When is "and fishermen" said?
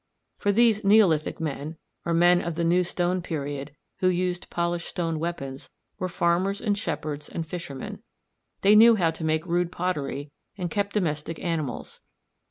7.29-8.01